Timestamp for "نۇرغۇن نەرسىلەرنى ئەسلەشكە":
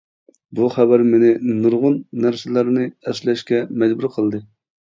1.49-3.63